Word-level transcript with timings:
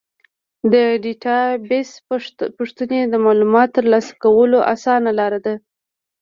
د 0.73 0.73
ډیټابیس 1.03 1.89
پوښتنې 2.57 2.99
د 3.07 3.13
معلوماتو 3.25 3.75
ترلاسه 3.77 4.13
کولو 4.23 4.59
اسانه 4.73 5.11
لاره 5.19 5.39
ده. 5.45 5.55